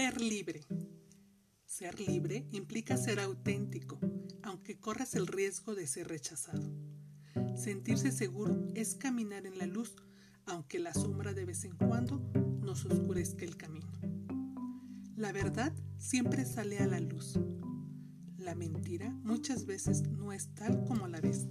[0.00, 0.62] Ser libre.
[1.66, 4.00] Ser libre implica ser auténtico,
[4.42, 6.72] aunque corras el riesgo de ser rechazado.
[7.54, 9.94] Sentirse seguro es caminar en la luz,
[10.46, 12.18] aunque la sombra de vez en cuando
[12.62, 13.92] nos oscurezca el camino.
[15.16, 17.38] La verdad siempre sale a la luz.
[18.38, 21.46] La mentira muchas veces no es tal como la ves.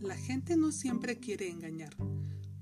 [0.00, 1.96] La gente no siempre quiere engañar.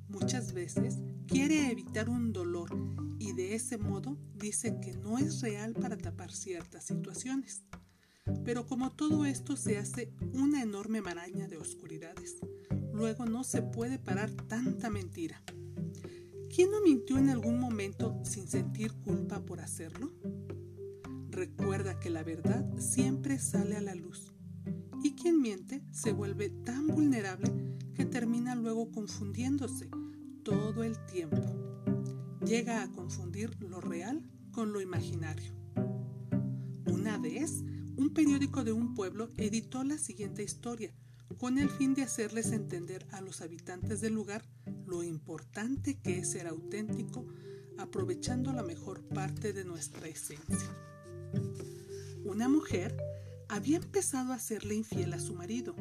[0.07, 5.75] Muchas veces quiere evitar un dolor y de ese modo dice que no es real
[5.75, 7.65] para tapar ciertas situaciones.
[8.45, 12.37] Pero como todo esto se hace una enorme maraña de oscuridades,
[12.93, 15.43] luego no se puede parar tanta mentira.
[16.55, 20.13] ¿Quién no mintió en algún momento sin sentir culpa por hacerlo?
[21.31, 24.33] Recuerda que la verdad siempre sale a la luz
[25.03, 29.89] y quien miente se vuelve tan vulnerable que termina luego confundiéndose
[30.43, 31.68] todo el tiempo.
[32.49, 35.53] Llega a confundir lo real con lo imaginario.
[36.87, 37.63] Una vez,
[37.99, 40.95] un periódico de un pueblo editó la siguiente historia
[41.37, 44.49] con el fin de hacerles entender a los habitantes del lugar
[44.87, 47.27] lo importante que es ser auténtico
[47.77, 50.75] aprovechando la mejor parte de nuestra esencia.
[52.25, 52.97] Una mujer
[53.51, 55.77] había empezado a serle infiel a su marido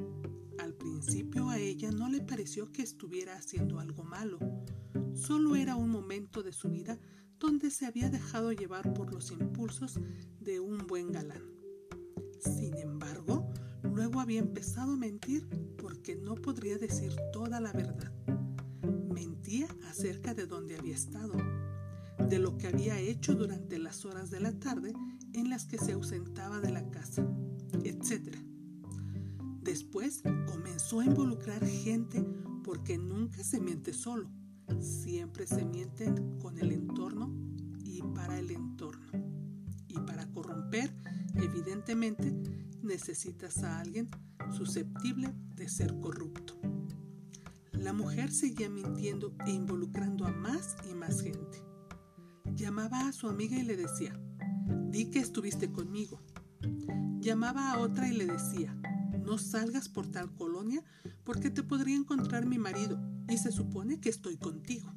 [0.58, 4.40] al principio a ella no le pareció que estuviera haciendo algo malo,
[5.28, 6.98] solo era un momento de su vida
[7.38, 10.00] donde se había dejado llevar por los impulsos
[10.40, 11.44] de un buen galán.
[12.40, 13.46] Sin embargo,
[13.84, 15.46] luego había empezado a mentir
[15.78, 18.10] porque no podría decir toda la verdad.
[19.14, 21.34] Mentía acerca de dónde había estado,
[22.30, 24.94] de lo que había hecho durante las horas de la tarde
[25.34, 27.28] en las que se ausentaba de la casa,
[27.84, 28.34] etc.
[29.62, 32.26] Después comenzó a involucrar gente
[32.64, 34.30] porque nunca se miente solo,
[34.80, 37.34] siempre se mienten con el entorno
[37.84, 39.08] y para el entorno.
[39.88, 40.94] Y para corromper,
[41.36, 42.34] evidentemente,
[42.82, 44.10] necesitas a alguien
[44.52, 46.60] susceptible de ser corrupto.
[47.74, 51.64] La mujer seguía mintiendo e involucrando a más y más gente.
[52.56, 54.20] Llamaba a su amiga y le decía,
[54.90, 56.20] di que estuviste conmigo.
[57.20, 58.76] Llamaba a otra y le decía,
[59.38, 60.84] salgas por tal colonia
[61.24, 63.00] porque te podría encontrar mi marido
[63.30, 64.94] y se supone que estoy contigo.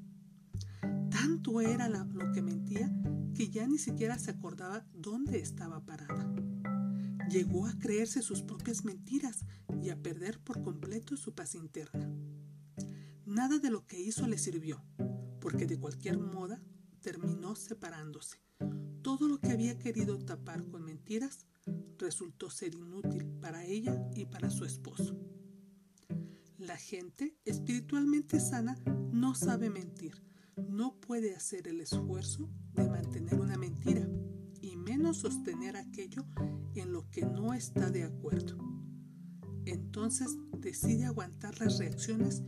[1.11, 2.91] Tanto era lo que mentía
[3.35, 6.33] que ya ni siquiera se acordaba dónde estaba parada.
[7.29, 9.45] Llegó a creerse sus propias mentiras
[9.83, 12.11] y a perder por completo su paz interna.
[13.25, 14.83] Nada de lo que hizo le sirvió,
[15.41, 16.61] porque de cualquier moda
[17.01, 18.39] terminó separándose.
[19.03, 21.47] Todo lo que había querido tapar con mentiras
[22.01, 25.17] resultó ser inútil para ella y para su esposo.
[26.59, 28.77] La gente espiritualmente sana
[29.13, 30.23] no sabe mentir,
[30.69, 34.09] no puede hacer el esfuerzo de mantener una mentira
[34.61, 36.25] y menos sostener aquello
[36.75, 38.59] en lo que no está de acuerdo.
[39.67, 42.43] Entonces decide aguantar las reacciones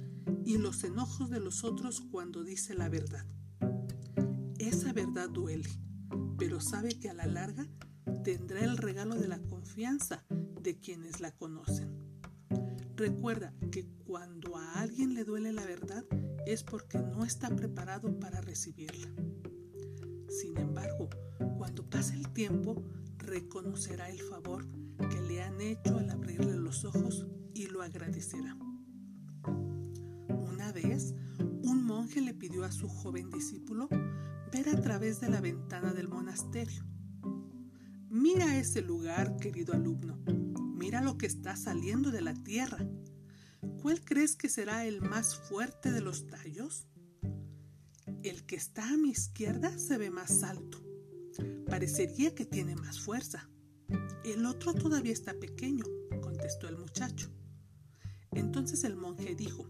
[0.45, 3.27] y los enojos de los otros cuando dice la verdad.
[4.59, 5.69] Esa verdad duele,
[6.39, 7.69] pero sabe que a la larga
[8.25, 10.25] tendrá el regalo de la confianza
[10.63, 11.91] de quienes la conocen.
[12.97, 16.05] Recuerda que cuando a alguien le duele la verdad
[16.47, 19.09] es porque no está preparado para recibirla.
[20.29, 21.09] Sin embargo,
[21.59, 22.83] cuando pase el tiempo,
[23.19, 24.67] reconocerá el favor
[25.11, 28.57] que le han hecho al abrirle los ojos y lo agradecerá.
[30.29, 31.15] Una vez,
[31.65, 33.89] un monje le pidió a su joven discípulo
[34.53, 36.92] ver a través de la ventana del monasterio
[38.23, 40.17] Mira ese lugar, querido alumno.
[40.77, 42.89] Mira lo que está saliendo de la tierra.
[43.81, 46.87] ¿Cuál crees que será el más fuerte de los tallos?
[48.23, 50.81] El que está a mi izquierda se ve más alto.
[51.69, 53.51] Parecería que tiene más fuerza.
[54.25, 55.85] El otro todavía está pequeño,
[56.21, 57.29] contestó el muchacho.
[58.31, 59.69] Entonces el monje dijo,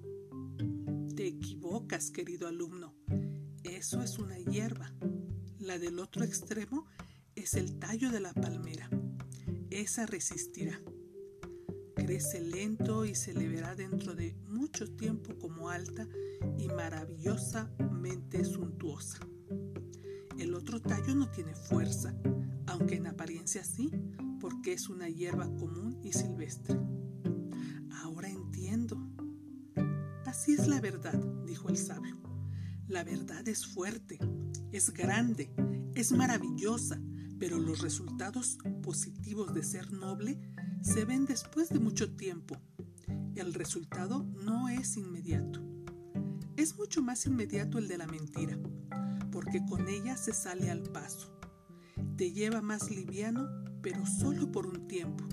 [1.17, 2.95] Te equivocas, querido alumno.
[3.65, 4.93] Eso es una hierba.
[5.59, 6.87] La del otro extremo
[7.35, 8.89] es el tallo de la palmera.
[9.71, 10.81] Esa resistirá.
[11.95, 16.07] Crece lento y se le verá dentro de mucho tiempo como alta
[16.59, 19.19] y maravillosamente suntuosa.
[20.39, 22.15] El otro tallo no tiene fuerza,
[22.67, 23.91] aunque en apariencia sí,
[24.41, 26.79] porque es una hierba común y silvestre.
[28.03, 28.99] Ahora entiendo.
[30.27, 32.19] Así es la verdad, dijo el sabio.
[32.89, 34.19] La verdad es fuerte,
[34.73, 35.55] es grande,
[35.95, 37.01] es maravillosa,
[37.43, 40.39] pero los resultados positivos de ser noble
[40.81, 42.57] se ven después de mucho tiempo.
[43.35, 45.61] El resultado no es inmediato.
[46.57, 48.57] Es mucho más inmediato el de la mentira,
[49.33, 51.37] porque con ella se sale al paso.
[52.17, 53.49] te lleva más liviano,
[53.83, 55.25] pero solo por un tiempo.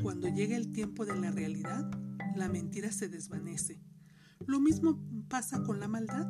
[0.00, 1.90] Cuando llega el tiempo de la realidad,
[2.36, 3.80] la mentira se desvanece.
[4.46, 6.28] Lo mismo pasa con la maldad.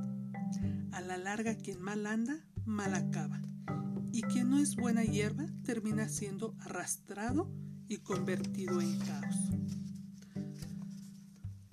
[0.93, 3.46] A la larga quien mal anda, mal acaba.
[4.17, 7.53] Y quien no es buena hierba termina siendo arrastrado
[7.87, 9.37] y convertido en caos.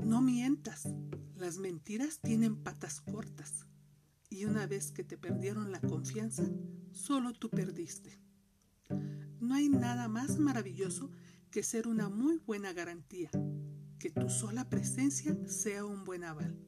[0.03, 0.89] No mientas.
[1.37, 3.65] Las mentiras tienen patas cortas.
[4.29, 6.43] Y una vez que te perdieron la confianza,
[6.91, 8.19] solo tú perdiste.
[9.39, 11.11] No hay nada más maravilloso
[11.49, 13.31] que ser una muy buena garantía,
[13.99, 16.59] que tu sola presencia sea un buen aval.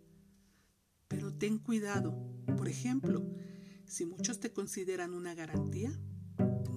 [1.10, 2.18] Pero ten cuidado,
[2.56, 3.30] por ejemplo,
[3.88, 5.98] si muchos te consideran una garantía,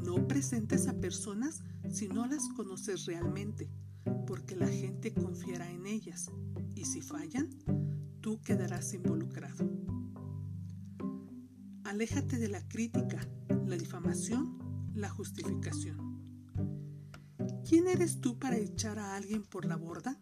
[0.05, 3.71] no presentes a personas si no las conoces realmente,
[4.27, 6.31] porque la gente confiará en ellas
[6.75, 7.49] y si fallan,
[8.21, 9.69] tú quedarás involucrado.
[11.85, 13.19] Aléjate de la crítica,
[13.67, 14.59] la difamación,
[14.95, 16.09] la justificación.
[17.67, 20.21] ¿Quién eres tú para echar a alguien por la borda?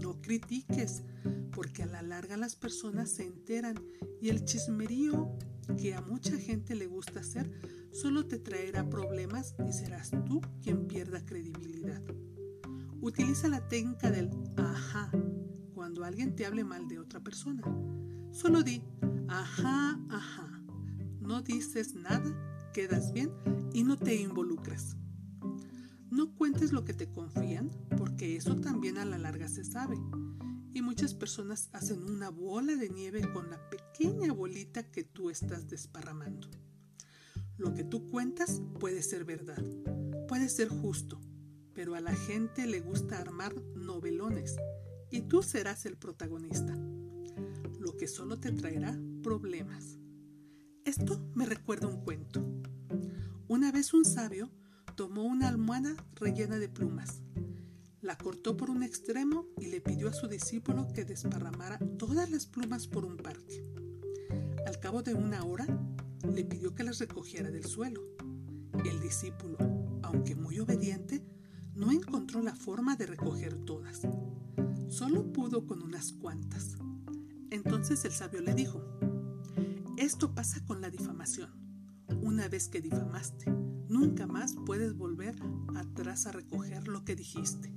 [0.00, 1.02] No critiques,
[1.52, 3.76] porque a la larga las personas se enteran
[4.20, 5.36] y el chismerío
[5.78, 7.50] que a mucha gente le gusta hacer
[7.92, 12.02] solo te traerá problemas y serás tú quien pierda credibilidad.
[13.00, 15.10] Utiliza la técnica del ajá
[15.74, 17.62] cuando alguien te hable mal de otra persona.
[18.32, 18.82] Solo di
[19.28, 20.62] ajá, ajá.
[21.20, 23.30] No dices nada, quedas bien
[23.72, 24.96] y no te involucras.
[26.10, 29.96] No cuentes lo que te confían, porque eso también a la larga se sabe.
[30.74, 35.68] Y muchas personas hacen una bola de nieve con la pequeña bolita que tú estás
[35.68, 36.48] desparramando.
[37.56, 39.62] Lo que tú cuentas puede ser verdad,
[40.26, 41.20] puede ser justo,
[41.74, 44.56] pero a la gente le gusta armar novelones
[45.12, 46.74] y tú serás el protagonista,
[47.78, 49.98] lo que solo te traerá problemas.
[50.84, 52.44] Esto me recuerda un cuento.
[53.46, 54.50] Una vez un sabio
[54.96, 57.22] tomó una almohada rellena de plumas,
[58.04, 62.44] la cortó por un extremo y le pidió a su discípulo que desparramara todas las
[62.44, 63.64] plumas por un parque.
[64.66, 65.66] Al cabo de una hora,
[66.30, 68.02] le pidió que las recogiera del suelo.
[68.84, 69.56] El discípulo,
[70.02, 71.24] aunque muy obediente,
[71.74, 74.02] no encontró la forma de recoger todas.
[74.88, 76.76] Solo pudo con unas cuantas.
[77.50, 78.82] Entonces el sabio le dijo,
[79.96, 81.50] esto pasa con la difamación.
[82.20, 83.50] Una vez que difamaste,
[83.88, 84.93] Nunca más puedes
[86.04, 87.72] a recoger lo que dijiste,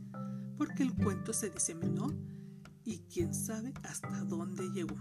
[0.58, 2.14] porque el cuento se diseminó
[2.84, 4.98] y quién sabe hasta dónde llegó.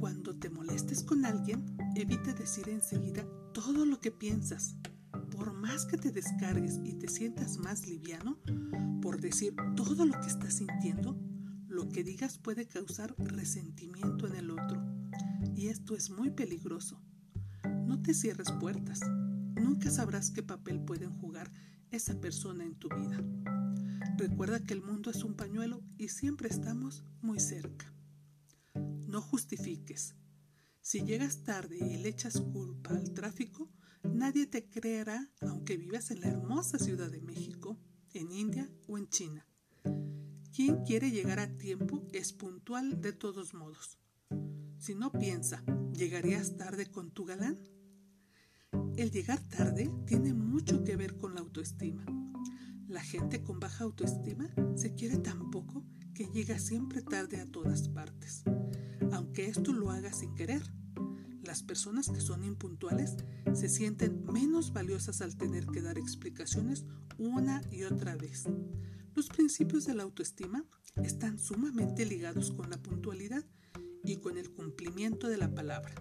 [0.00, 4.76] Cuando te molestes con alguien, evite decir enseguida todo lo que piensas.
[5.30, 8.38] Por más que te descargues y te sientas más liviano,
[9.02, 11.20] por decir todo lo que estás sintiendo,
[11.68, 14.82] lo que digas puede causar resentimiento en el otro.
[15.54, 17.02] Y esto es muy peligroso
[17.88, 19.00] no te cierres puertas.
[19.54, 21.52] Nunca sabrás qué papel pueden jugar
[21.90, 23.22] esa persona en tu vida.
[24.16, 27.92] Recuerda que el mundo es un pañuelo y siempre estamos muy cerca.
[29.06, 30.16] No justifiques.
[30.80, 33.70] Si llegas tarde y le echas culpa al tráfico,
[34.02, 37.78] nadie te creerá aunque vivas en la hermosa Ciudad de México,
[38.12, 39.46] en India o en China.
[40.52, 43.98] Quien quiere llegar a tiempo es puntual de todos modos.
[44.78, 45.62] Si no piensa,
[45.92, 47.58] ¿llegarías tarde con tu galán?
[48.72, 52.04] El llegar tarde tiene mucho que ver con la autoestima.
[52.88, 55.84] La gente con baja autoestima se quiere tan poco
[56.14, 58.42] que llega siempre tarde a todas partes,
[59.12, 60.62] aunque esto lo haga sin querer.
[61.44, 63.16] Las personas que son impuntuales
[63.54, 66.84] se sienten menos valiosas al tener que dar explicaciones
[67.18, 68.48] una y otra vez.
[69.14, 70.64] Los principios de la autoestima
[71.04, 73.44] están sumamente ligados con la puntualidad
[74.02, 75.94] y con el cumplimiento de la palabra.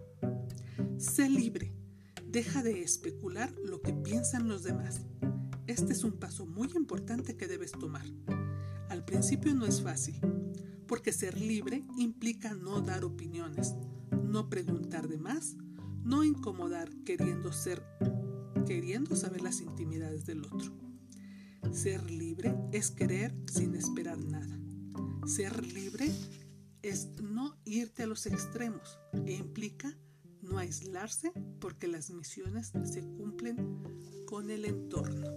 [0.98, 1.77] Sé libre,
[2.28, 5.02] Deja de especular lo que piensan los demás.
[5.66, 8.06] Este es un paso muy importante que debes tomar.
[8.90, 10.20] Al principio no es fácil,
[10.88, 13.76] porque ser libre implica no dar opiniones,
[14.12, 15.56] no preguntar de más,
[16.04, 17.82] no incomodar queriendo ser
[18.66, 20.74] queriendo saber las intimidades del otro.
[21.72, 24.60] Ser libre es querer sin esperar nada.
[25.26, 26.12] Ser libre
[26.82, 29.98] es no irte a los extremos e implica
[30.48, 33.84] no aislarse porque las misiones se cumplen
[34.26, 35.28] con el entorno.